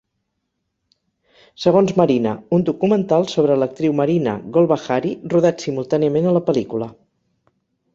Segons 1.65 1.93
"Marina", 2.01 2.33
un 2.59 2.65
documental 2.71 3.29
sobre 3.35 3.61
l'actriu 3.63 3.97
Marina 4.03 4.37
Golbahari 4.59 5.17
rodat 5.37 5.69
simultàniament 5.71 6.31
a 6.33 6.39
la 6.41 6.47
pel·lícula. 6.51 6.95